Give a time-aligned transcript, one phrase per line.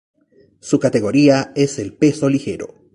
[0.61, 2.73] Su categoría es el peso ligero.